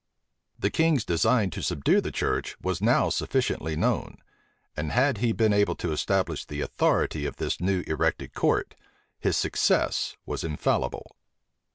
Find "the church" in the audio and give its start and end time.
2.01-2.55